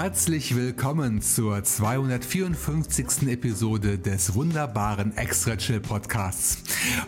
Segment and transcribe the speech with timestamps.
[0.00, 3.28] herzlich willkommen zur 254.
[3.30, 6.62] Episode des wunderbaren Extra Chill Podcasts.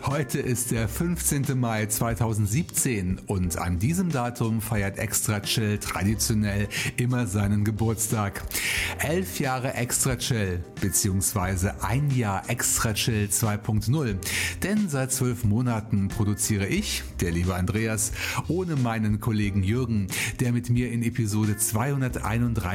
[0.05, 1.57] Heute ist der 15.
[1.57, 6.67] Mai 2017 und an diesem Datum feiert Extra Chill traditionell
[6.97, 8.43] immer seinen Geburtstag.
[8.99, 14.17] Elf Jahre Extra Chill beziehungsweise ein Jahr Extra Chill 2.0.
[14.63, 18.11] Denn seit zwölf Monaten produziere ich, der liebe Andreas,
[18.49, 20.07] ohne meinen Kollegen Jürgen,
[20.41, 21.55] der mit mir in Episode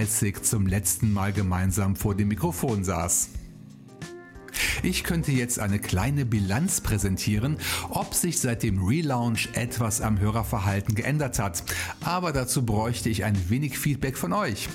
[0.06, 3.30] Episode 231 zum letzten Mal gemeinsam vor dem Mikrofon saß.
[4.82, 7.58] Ich könnte jetzt eine kleine Bilanz präsentieren,
[7.90, 11.64] ob sich seit dem Relaunch etwas am Hörerverhalten geändert hat.
[12.04, 14.68] Aber dazu bräuchte ich ein wenig Feedback von euch.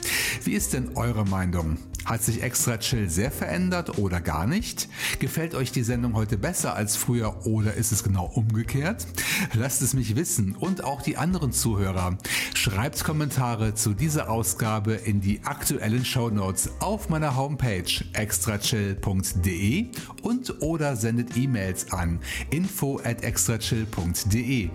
[0.43, 1.77] Wie ist denn eure Meinung?
[2.05, 4.89] Hat sich Extra Chill sehr verändert oder gar nicht?
[5.19, 9.07] Gefällt euch die Sendung heute besser als früher oder ist es genau umgekehrt?
[9.53, 12.17] Lasst es mich wissen und auch die anderen Zuhörer.
[12.55, 19.87] Schreibt Kommentare zu dieser Ausgabe in die aktuellen Show Notes auf meiner Homepage extrachill.de
[20.23, 24.69] und oder sendet E-Mails an info at extrachill.de.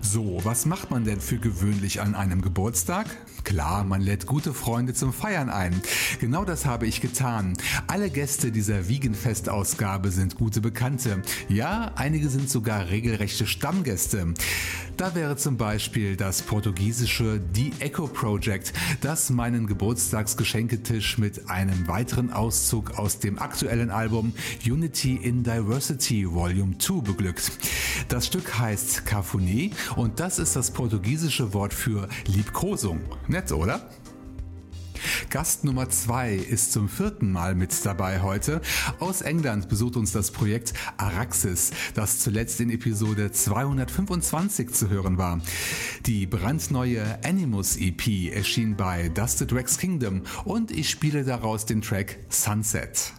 [0.00, 3.06] So, was macht man denn für gewöhnlich an einem Geburtstag?
[3.46, 5.80] Klar, man lädt gute Freunde zum Feiern ein.
[6.18, 7.56] Genau das habe ich getan.
[7.86, 11.22] Alle Gäste dieser Wiegenfest-Ausgabe sind gute Bekannte.
[11.48, 14.34] Ja, einige sind sogar regelrechte Stammgäste.
[14.96, 18.72] Da wäre zum Beispiel das portugiesische The Echo Project,
[19.02, 24.32] das meinen Geburtstagsgeschenketisch mit einem weiteren Auszug aus dem aktuellen Album
[24.64, 27.52] Unity in Diversity Volume 2 beglückt.
[28.08, 33.00] Das Stück heißt Cafuné und das ist das portugiesische Wort für Liebkosung.
[33.36, 33.86] Nett, oder?
[35.28, 38.62] Gast Nummer 2 ist zum vierten Mal mit dabei heute.
[38.98, 45.42] Aus England besucht uns das Projekt Araxis, das zuletzt in Episode 225 zu hören war.
[46.06, 52.18] Die brandneue Animus EP erschien bei Dusted Rex Kingdom und ich spiele daraus den Track
[52.30, 53.12] Sunset.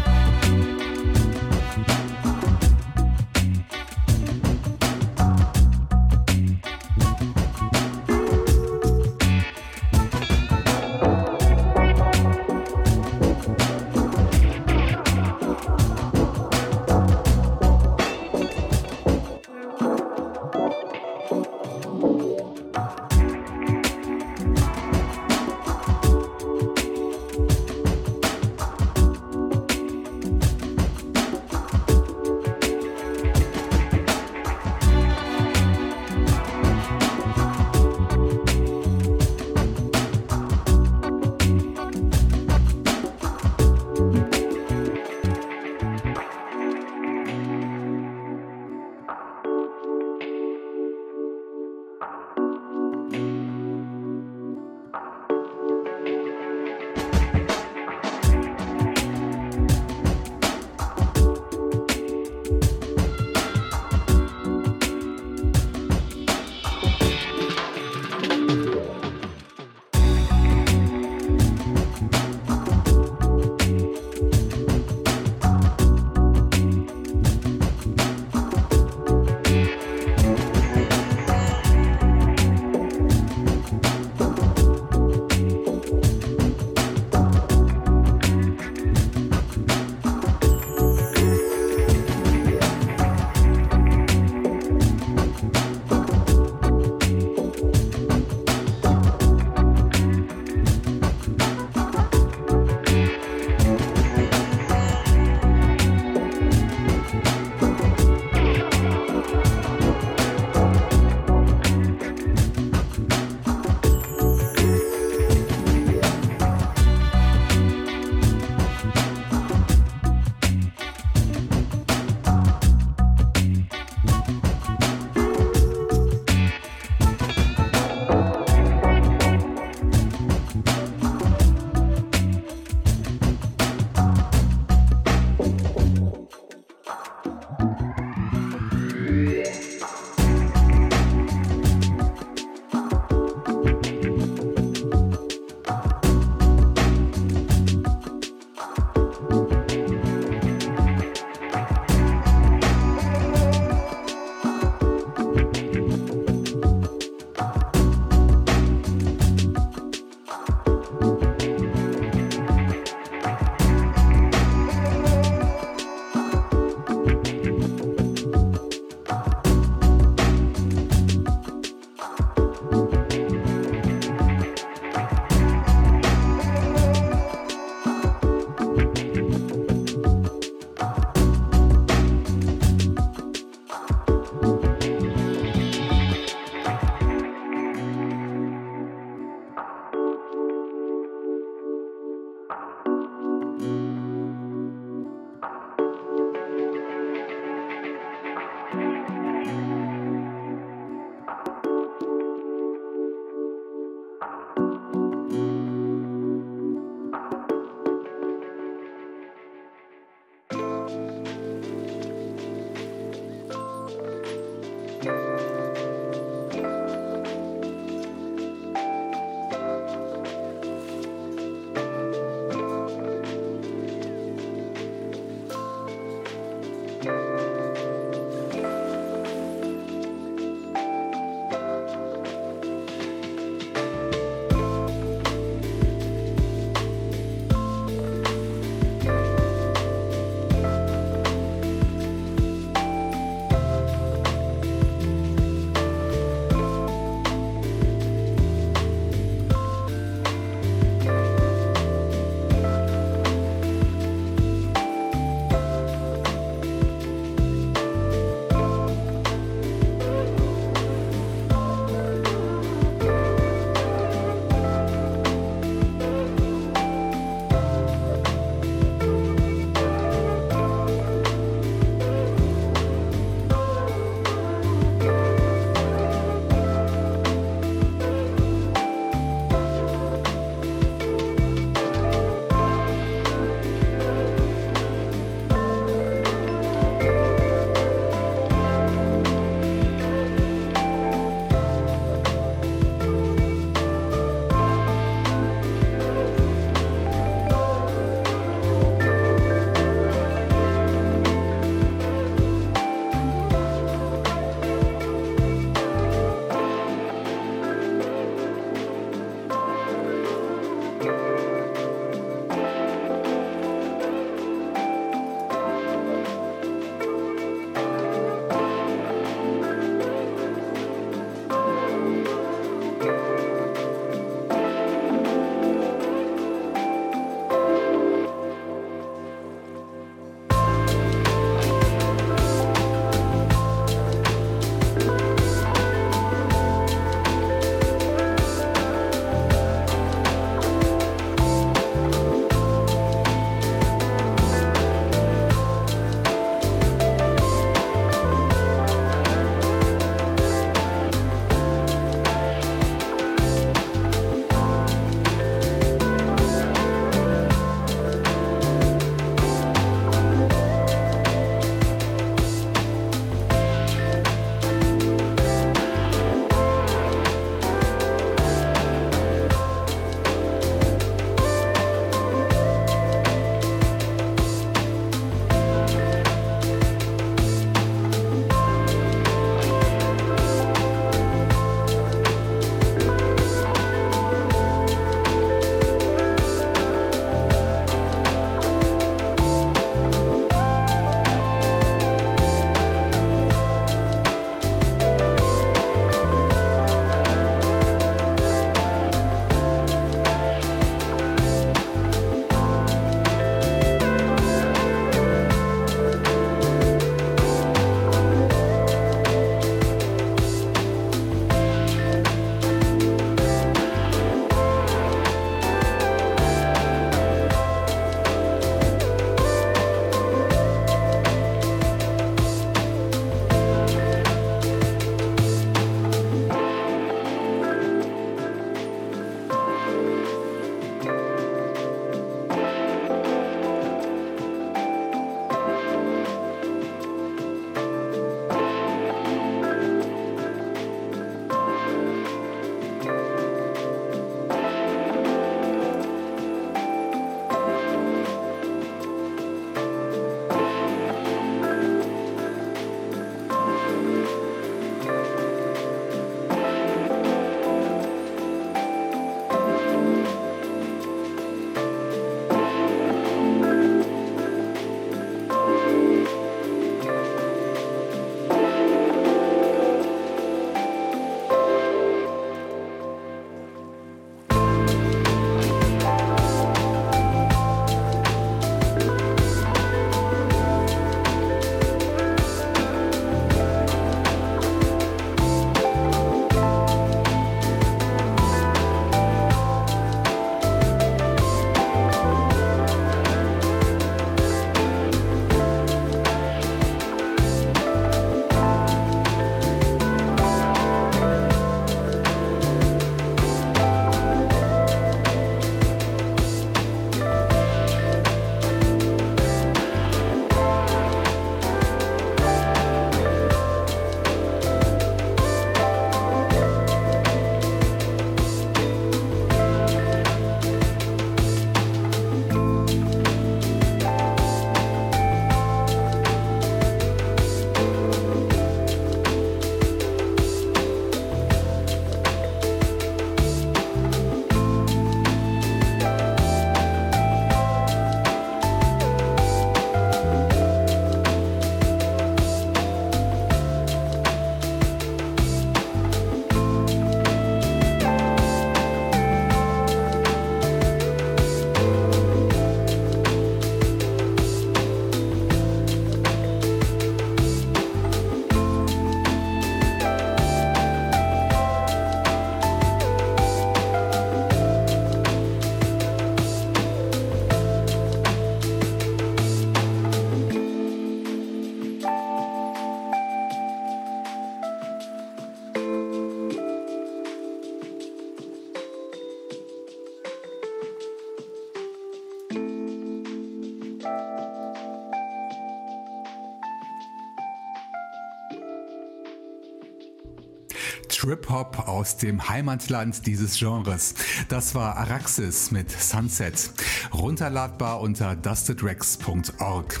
[591.36, 594.14] Trip-Hop aus dem Heimatland dieses Genres.
[594.48, 596.70] Das war Araxis mit Sunset,
[597.12, 600.00] runterladbar unter dustedrex.org.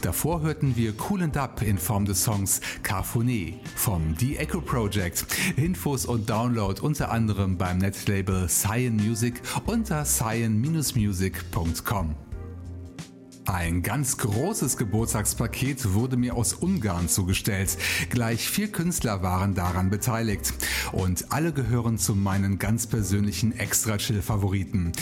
[0.00, 5.26] Davor hörten wir Cool and Up in Form des Songs Carphoné vom The Echo Project.
[5.56, 12.27] Infos und Download unter anderem beim Netlabel Cyan Music unter cyan-music.com.
[13.48, 17.78] Ein ganz großes Geburtstagspaket wurde mir aus Ungarn zugestellt.
[18.10, 20.52] Gleich vier Künstler waren daran beteiligt.
[20.92, 24.92] Und alle gehören zu meinen ganz persönlichen Extra-Chill-Favoriten.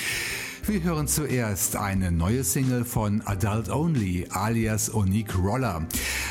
[0.69, 5.87] Wir hören zuerst eine neue Single von Adult Only alias Onik Roller.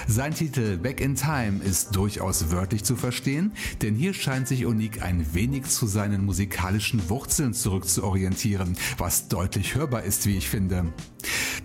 [0.07, 5.01] Sein Titel Back in Time ist durchaus wörtlich zu verstehen, denn hier scheint sich Onik
[5.01, 10.91] ein wenig zu seinen musikalischen Wurzeln zurückzuorientieren, was deutlich hörbar ist, wie ich finde.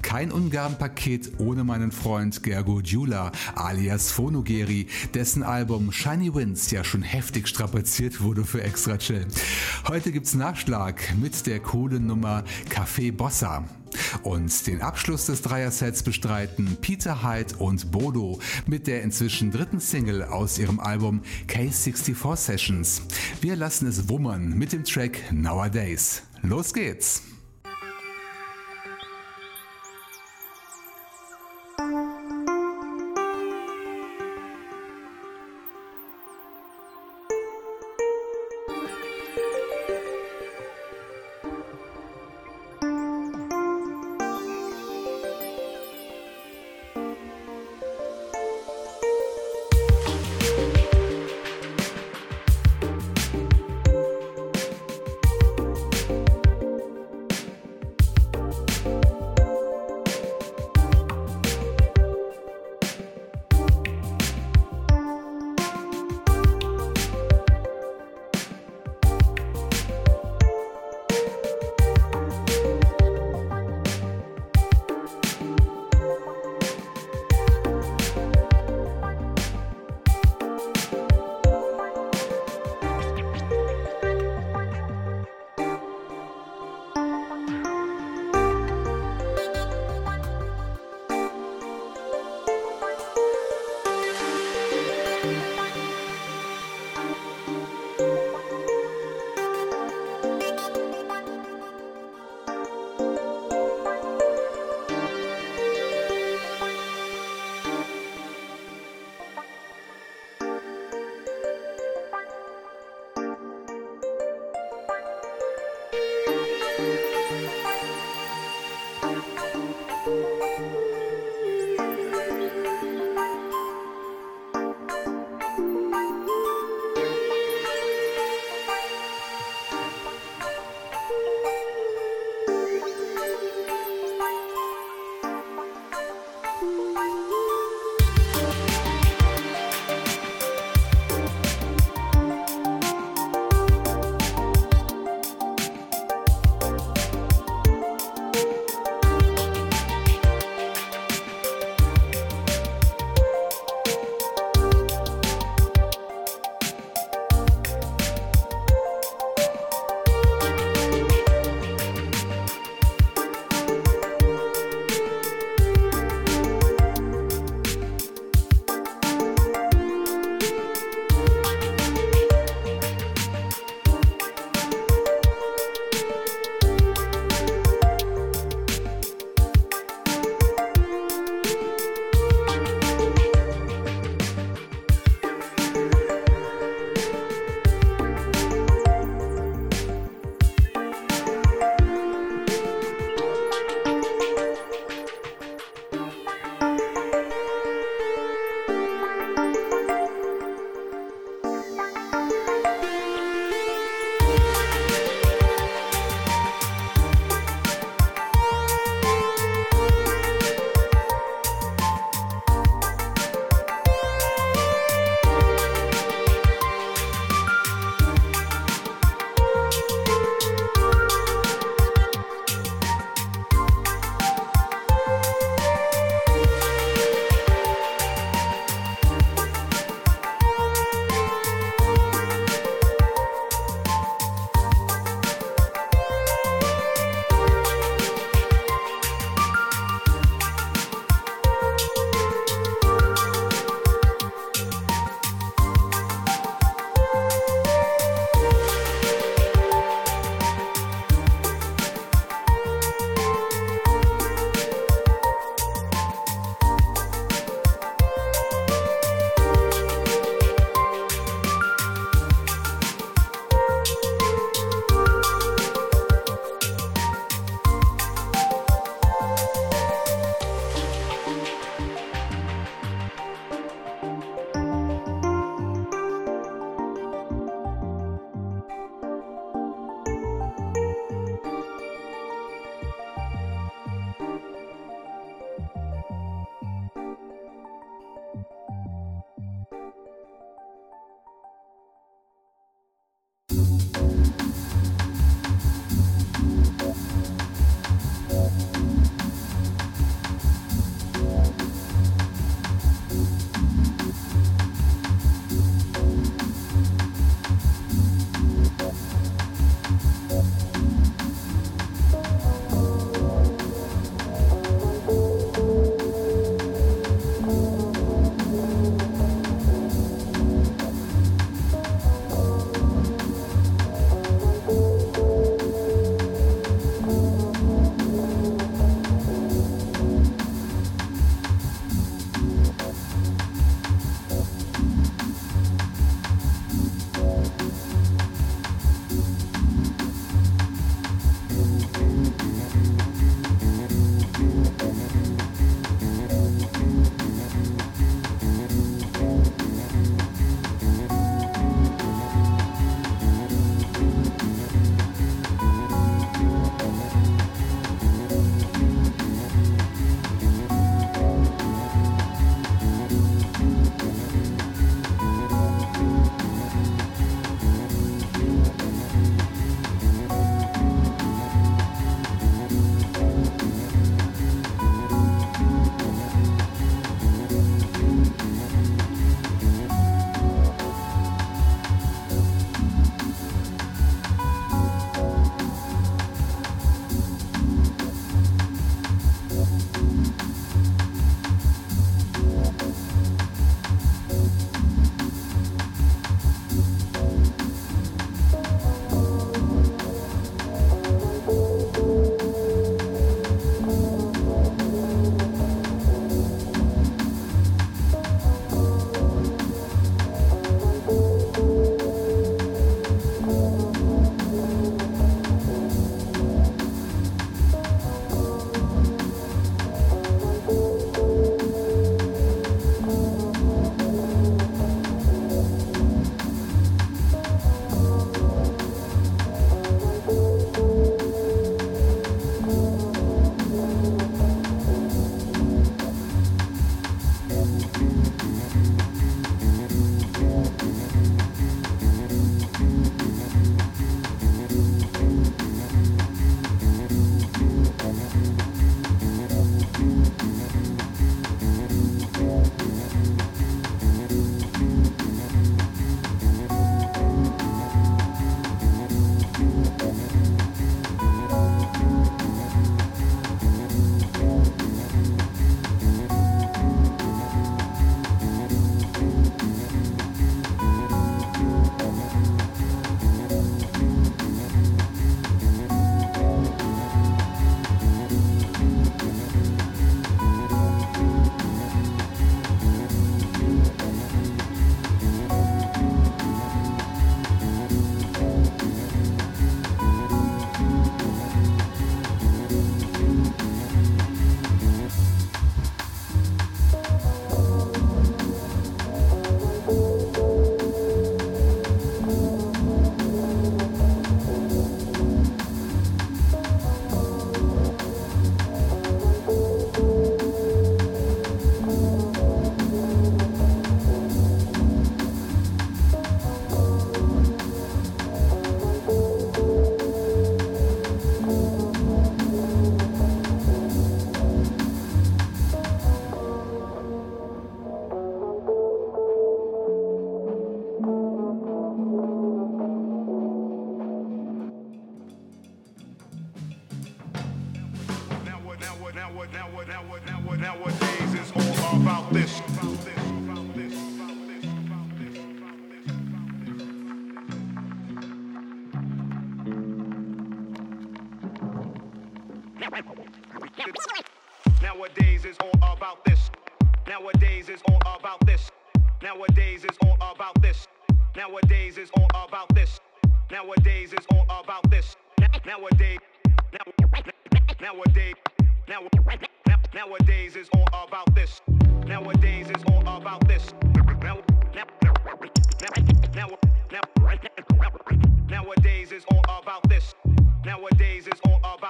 [0.02, 7.02] Kein Ungarn-Paket ohne meinen Freund Gergo Djula alias Phonogeri, dessen Album Shiny Winds ja schon
[7.02, 9.26] heftig strapaziert wurde für Extra Chill.
[9.86, 13.64] Heute gibt's Nachschlag mit der coolen Nummer Café Bossa.
[14.22, 20.24] Und den Abschluss des Dreier-Sets bestreiten Peter Hyde und Bodo mit der inzwischen dritten Single
[20.24, 23.02] aus ihrem Album K64 Sessions.
[23.40, 26.22] Wir lassen es wummern mit dem Track Nowadays.
[26.42, 27.22] Los geht's!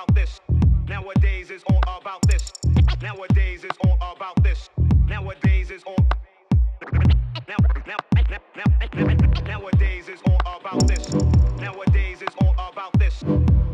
[0.03, 0.41] about this.
[0.89, 2.53] Nowadays is all about this.
[3.03, 4.71] Nowadays is all about this.
[5.07, 5.97] Nowadays is all.
[7.49, 7.97] Now, now,
[8.31, 11.13] now, now, nowadays is all about this.
[11.59, 13.23] Nowadays is all about this.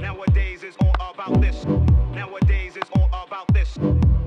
[0.00, 1.64] Nowadays is all about this.
[1.64, 3.78] Nowadays is all about this.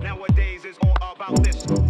[0.01, 1.88] Nowadays is all about this.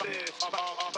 [0.00, 0.89] Bobby, Bobby, Bobby.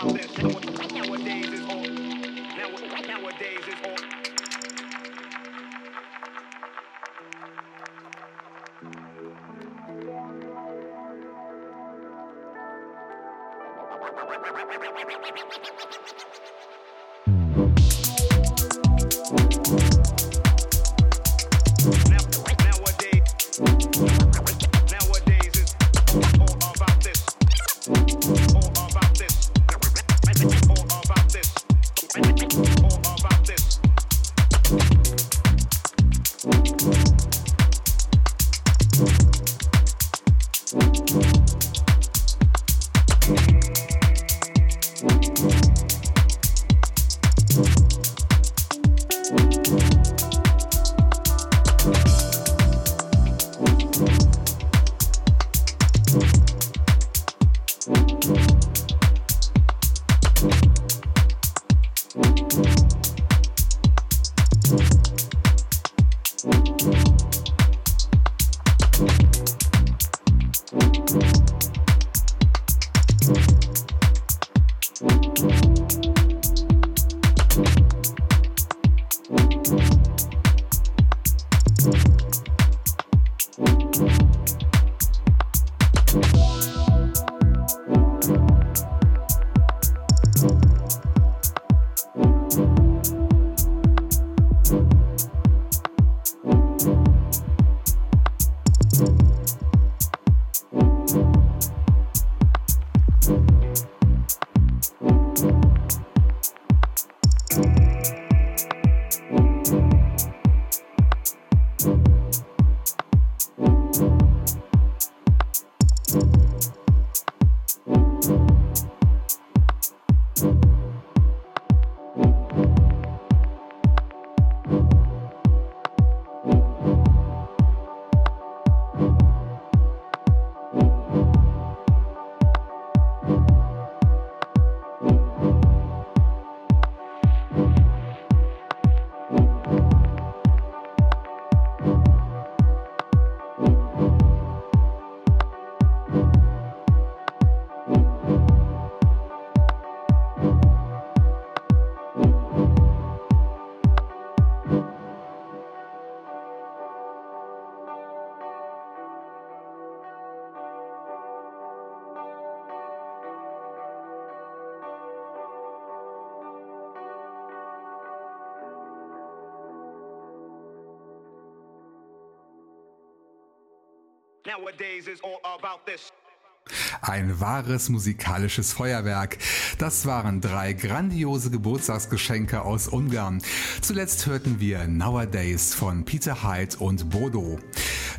[177.01, 179.39] Ein wahres musikalisches Feuerwerk.
[179.79, 183.43] Das waren drei grandiose Geburtstagsgeschenke aus Ungarn.
[183.81, 187.59] Zuletzt hörten wir Nowadays von Peter Hyde und Bodo.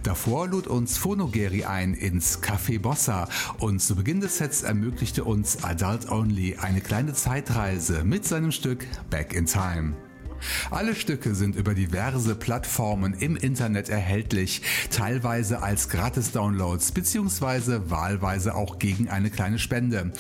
[0.04, 3.30] Davor lud uns Phonogeri ein ins Café Bossa
[3.60, 8.86] und zu Beginn des Sets ermöglichte uns Adult Only eine kleine Zeitreise mit seinem Stück
[9.10, 9.94] Back in Time.
[10.72, 17.90] Alle Stücke sind über diverse Plattformen im Internet erhältlich, teilweise als Gratis-Downloads bzw.
[17.90, 20.12] wahlweise auch gegen eine kleine Spende.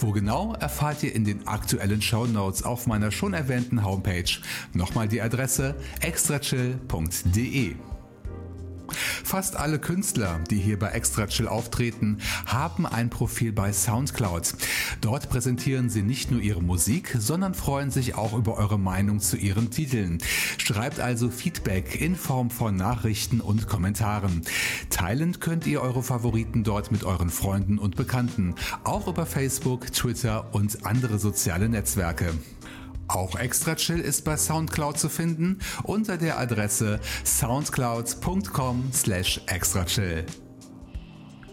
[0.00, 4.40] Wo genau erfahrt ihr in den aktuellen Show Notes auf meiner schon erwähnten Homepage.
[4.72, 7.76] Nochmal die Adresse extrachill.de.
[8.92, 14.54] Fast alle Künstler, die hier bei Extra Chill auftreten, haben ein Profil bei Soundcloud.
[15.00, 19.36] Dort präsentieren sie nicht nur ihre Musik, sondern freuen sich auch über eure Meinung zu
[19.36, 20.18] ihren Titeln.
[20.58, 24.42] Schreibt also Feedback in Form von Nachrichten und Kommentaren.
[24.90, 30.54] Teilen könnt ihr eure Favoriten dort mit euren Freunden und Bekannten, auch über Facebook, Twitter
[30.54, 32.32] und andere soziale Netzwerke.
[33.08, 40.24] Auch Extra Chill ist bei Soundcloud zu finden unter der Adresse soundcloud.com slash extrachill.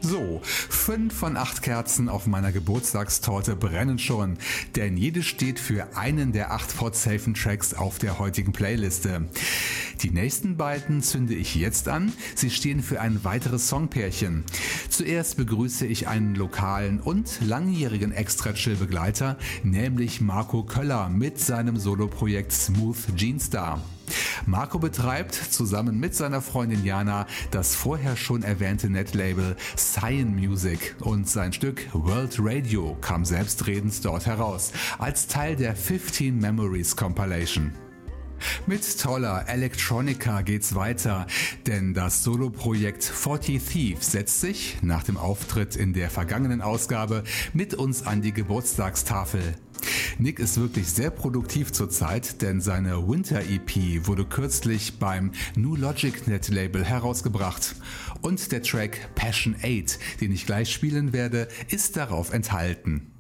[0.06, 4.38] So, fünf von acht Kerzen auf meiner Geburtstagstorte brennen schon,
[4.76, 9.30] denn jede steht für einen der acht fortsafen Tracks auf der heutigen Playliste.
[10.02, 12.12] Die nächsten beiden zünde ich jetzt an.
[12.36, 14.44] Sie stehen für ein weiteres Songpärchen.
[14.90, 22.98] Zuerst begrüße ich einen lokalen und langjährigen Extra-Chill-Begleiter, nämlich Marco Köller mit seinem Soloprojekt Smooth
[23.16, 23.82] Jeanstar.
[24.46, 31.30] Marco betreibt zusammen mit seiner Freundin Jana das vorher schon erwähnte Netlabel Cyan Music und
[31.30, 37.72] sein Stück World Radio kam selbstredend dort heraus als Teil der 15 Memories Compilation.
[38.66, 41.28] Mit toller Electronica geht's weiter,
[41.66, 47.74] denn das Soloprojekt 40 Thieves setzt sich nach dem Auftritt in der vergangenen Ausgabe mit
[47.74, 49.56] uns an die Geburtstagstafel.
[50.18, 56.28] Nick ist wirklich sehr produktiv zurzeit, denn seine Winter EP wurde kürzlich beim New Logic
[56.28, 57.76] Net Label herausgebracht.
[58.22, 63.12] Und der Track Passion 8, den ich gleich spielen werde, ist darauf enthalten.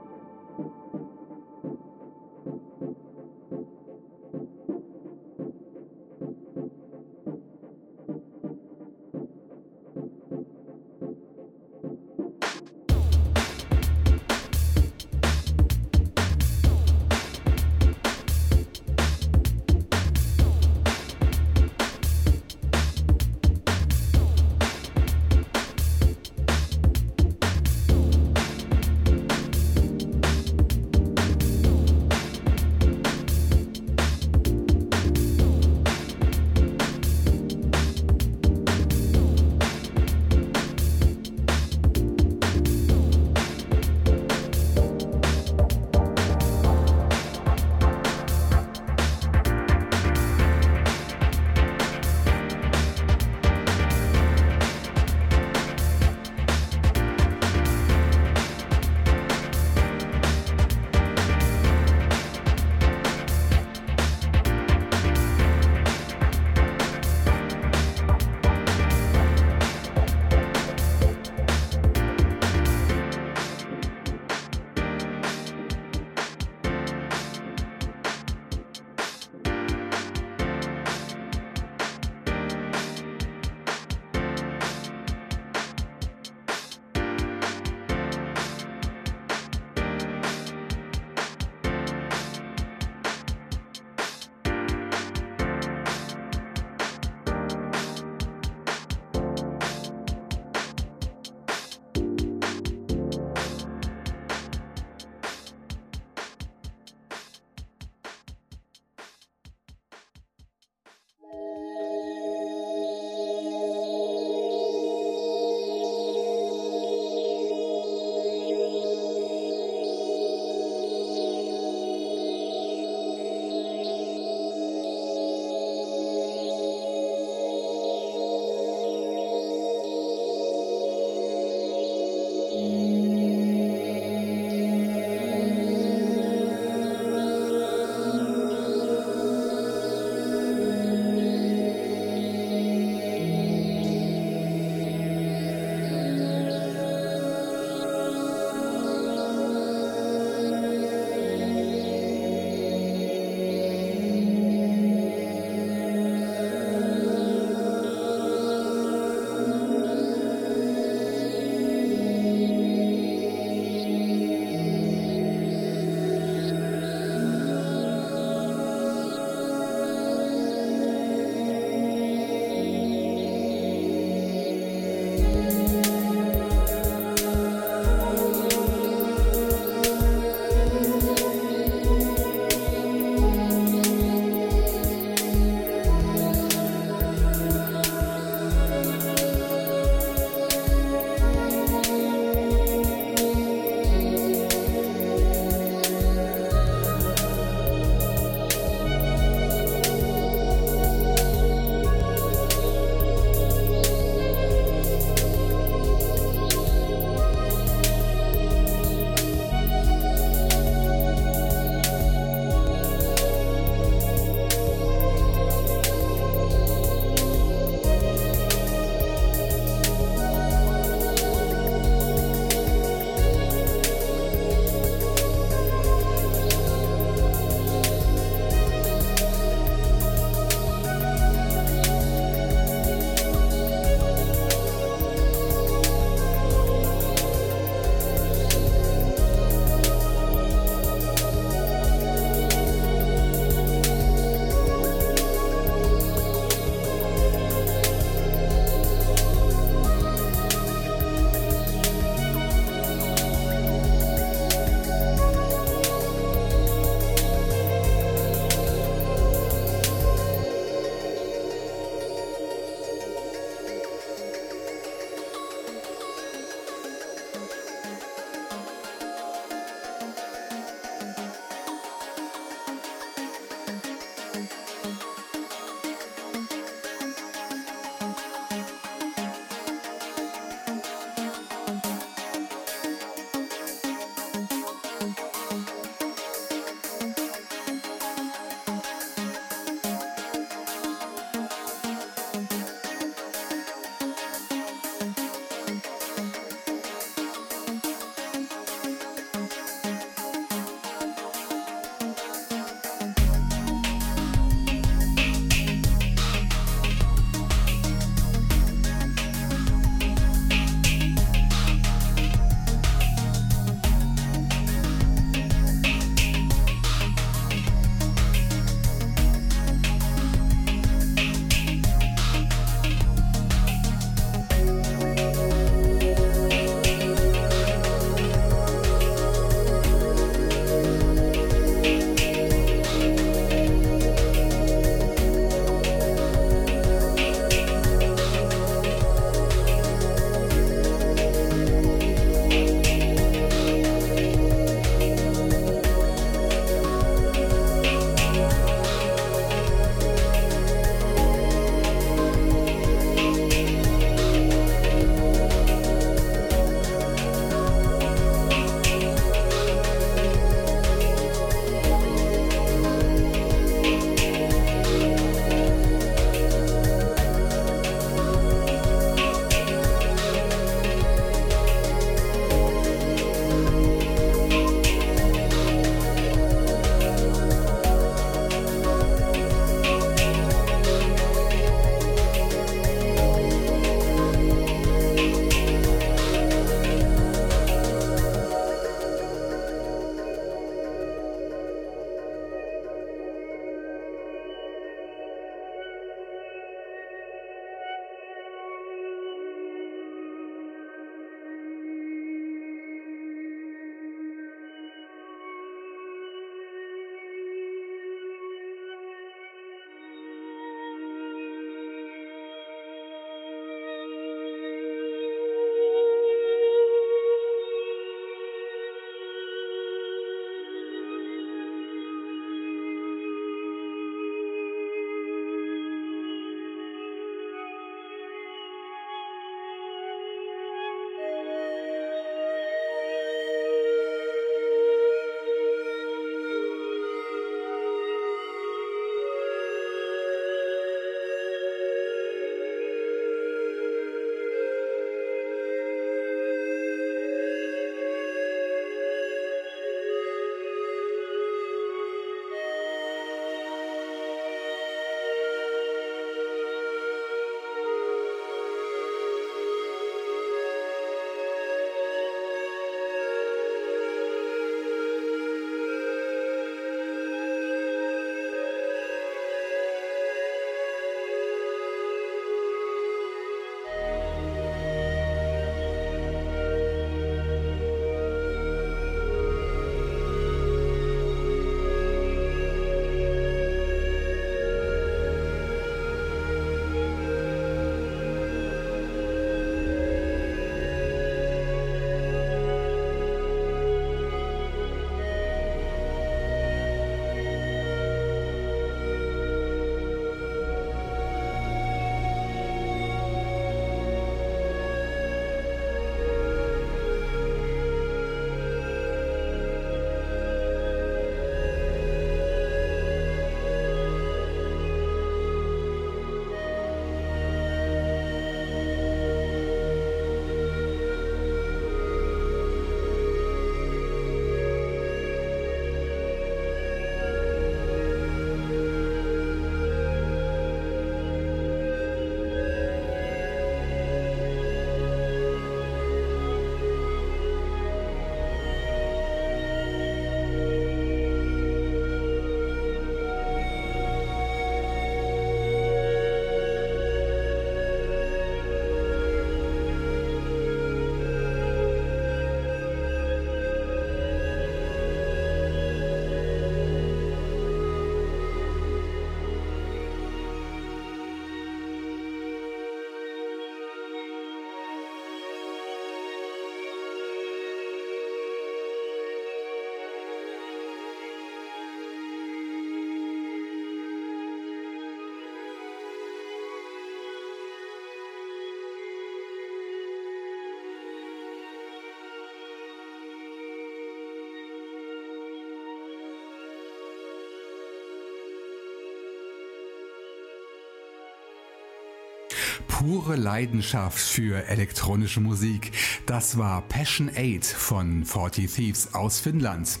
[593.00, 595.92] Pure Leidenschaft für elektronische Musik.
[596.26, 600.00] Das war Passion 8 von 40 Thieves aus Finnland.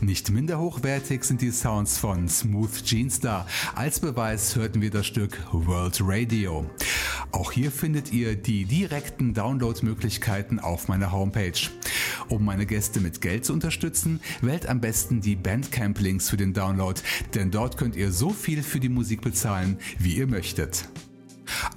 [0.00, 3.48] Nicht minder hochwertig sind die Sounds von Smooth Jeanstar.
[3.74, 6.70] Als Beweis hörten wir das Stück World Radio.
[7.32, 11.58] Auch hier findet ihr die direkten Downloadmöglichkeiten auf meiner Homepage.
[12.28, 17.00] Um meine Gäste mit Geld zu unterstützen, wählt am besten die Bandcamp-Links für den Download,
[17.34, 20.88] denn dort könnt ihr so viel für die Musik bezahlen, wie ihr möchtet.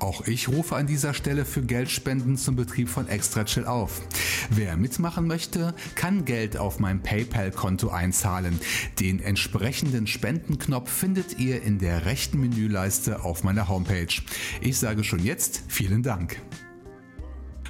[0.01, 4.01] Auch ich rufe an dieser Stelle für Geldspenden zum Betrieb von Extra Chill auf.
[4.49, 8.59] Wer mitmachen möchte, kann Geld auf mein PayPal-Konto einzahlen.
[8.99, 14.23] Den entsprechenden Spendenknopf findet ihr in der rechten Menüleiste auf meiner Homepage.
[14.59, 16.41] Ich sage schon jetzt vielen Dank.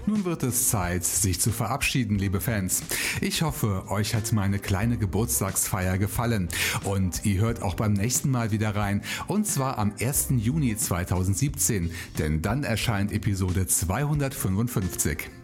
[0.06, 2.84] Nun wird es Zeit, sich zu verabschieden, liebe Fans.
[3.22, 6.50] Ich hoffe, euch hat meine kleine Geburtstagsfeier gefallen
[6.84, 10.28] und ihr hört auch beim nächsten Mal wieder rein und zwar am 1.
[10.38, 15.41] Juni 2017, denn dann erscheint Episode 255.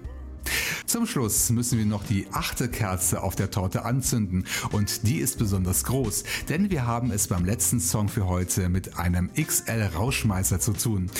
[0.87, 5.37] Zum Schluss müssen wir noch die achte Kerze auf der Torte anzünden und die ist
[5.37, 10.61] besonders groß, denn wir haben es beim letzten Song für heute mit einem XL Rauschmeißer
[10.61, 11.11] zu tun.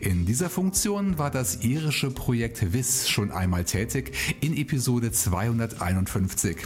[0.00, 6.56] In dieser Funktion war das irische Projekt Wiss schon einmal tätig in Episode 251.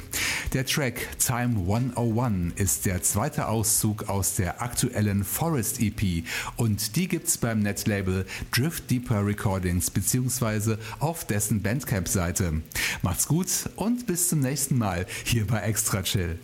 [0.52, 6.24] Der Track Time 101 ist der zweite Auszug aus der aktuellen Forest EP
[6.56, 10.76] und die gibt's beim Netlabel Drift Deeper Recordings bzw.
[11.00, 12.62] auf dessen Bandcamp-Seite.
[13.02, 16.38] Macht's gut und bis zum nächsten Mal hier bei Extra Chill.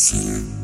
[0.00, 0.59] Extra chill.